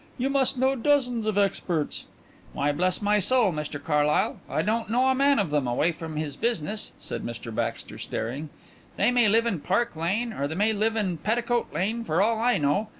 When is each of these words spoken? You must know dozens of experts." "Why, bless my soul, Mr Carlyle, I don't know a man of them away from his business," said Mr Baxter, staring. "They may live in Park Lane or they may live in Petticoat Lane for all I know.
You 0.17 0.31
must 0.31 0.57
know 0.57 0.75
dozens 0.75 1.27
of 1.27 1.37
experts." 1.37 2.07
"Why, 2.53 2.71
bless 2.71 3.03
my 3.03 3.19
soul, 3.19 3.51
Mr 3.53 3.79
Carlyle, 3.79 4.39
I 4.49 4.63
don't 4.63 4.89
know 4.89 5.07
a 5.09 5.13
man 5.13 5.37
of 5.37 5.51
them 5.51 5.67
away 5.67 5.91
from 5.91 6.15
his 6.15 6.35
business," 6.35 6.91
said 6.99 7.21
Mr 7.23 7.53
Baxter, 7.53 7.99
staring. 7.99 8.49
"They 8.97 9.11
may 9.11 9.27
live 9.27 9.45
in 9.45 9.59
Park 9.59 9.95
Lane 9.95 10.33
or 10.33 10.47
they 10.47 10.55
may 10.55 10.73
live 10.73 10.95
in 10.95 11.17
Petticoat 11.19 11.71
Lane 11.71 12.03
for 12.03 12.19
all 12.19 12.39
I 12.39 12.57
know. 12.57 12.87